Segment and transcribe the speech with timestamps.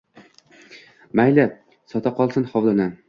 [1.21, 1.45] Mayli,
[1.93, 2.89] sota qolsin hovlini